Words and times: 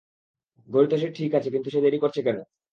ঘড়ি 0.69 0.87
তো 0.89 0.95
ঠিক 1.17 1.31
আছে, 1.37 1.49
কিন্তু 1.49 1.69
সে 1.69 1.79
দেরি 1.81 1.97
করছে 2.03 2.21
কেন? 2.23 2.37